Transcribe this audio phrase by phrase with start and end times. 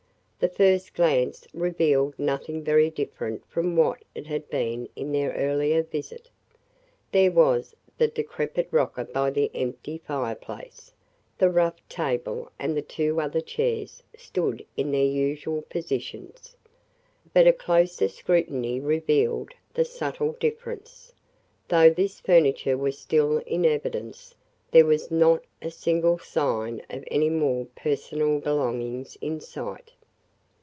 [0.41, 5.83] The first glance revealed nothing very different from what it had been in their earlier
[5.83, 6.31] visit.
[7.11, 10.93] There was the decrepit rocker by the empty fireplace.
[11.37, 16.55] The rough table and two other chairs stood in their usual positions.
[17.35, 21.13] But a closer scrutiny revealed the subtle difference.
[21.67, 24.33] Though this furniture was still in evidence,
[24.71, 29.91] there was not a single sign of any more personal belongings in sight.